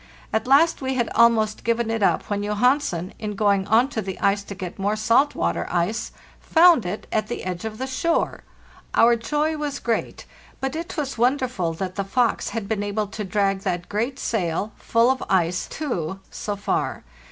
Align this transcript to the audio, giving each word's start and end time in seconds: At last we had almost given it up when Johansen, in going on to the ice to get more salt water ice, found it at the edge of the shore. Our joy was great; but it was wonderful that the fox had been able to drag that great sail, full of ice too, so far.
At 0.33 0.47
last 0.47 0.81
we 0.81 0.95
had 0.95 1.11
almost 1.13 1.63
given 1.63 1.91
it 1.91 2.01
up 2.01 2.23
when 2.23 2.41
Johansen, 2.41 3.13
in 3.19 3.35
going 3.35 3.67
on 3.67 3.87
to 3.89 4.01
the 4.01 4.19
ice 4.19 4.41
to 4.45 4.55
get 4.55 4.79
more 4.79 4.95
salt 4.95 5.35
water 5.35 5.67
ice, 5.69 6.11
found 6.39 6.87
it 6.87 7.05
at 7.11 7.27
the 7.27 7.43
edge 7.43 7.65
of 7.65 7.77
the 7.77 7.85
shore. 7.85 8.41
Our 8.95 9.15
joy 9.15 9.57
was 9.57 9.77
great; 9.77 10.25
but 10.59 10.75
it 10.75 10.97
was 10.97 11.19
wonderful 11.19 11.73
that 11.73 11.97
the 11.97 12.03
fox 12.03 12.49
had 12.49 12.67
been 12.67 12.81
able 12.81 13.05
to 13.13 13.23
drag 13.23 13.59
that 13.59 13.89
great 13.89 14.17
sail, 14.17 14.71
full 14.77 15.11
of 15.11 15.21
ice 15.29 15.67
too, 15.67 16.19
so 16.31 16.55
far. 16.55 17.03